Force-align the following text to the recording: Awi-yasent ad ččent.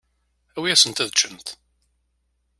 Awi-yasent 0.57 1.03
ad 1.03 1.09
ččent. 1.13 1.47